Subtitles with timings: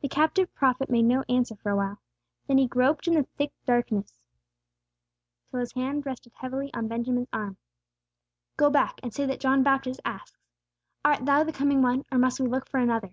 [0.00, 1.98] The captive prophet made no answer for awhile.
[2.46, 4.18] Then he groped in the thick darkness
[5.50, 7.58] till his hand rested heavily on Benjamin's arm.
[8.56, 10.40] "Go back, and say that John Baptist asks,
[11.04, 13.12] 'Art Thou the Coming One, or must we look for another?'"